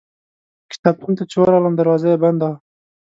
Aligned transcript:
کتابتون 0.71 1.11
ته 1.17 1.23
چې 1.29 1.35
ورغلم 1.37 1.73
دروازه 1.75 2.07
یې 2.11 2.21
بنده 2.23 2.45
وه. 2.51 2.55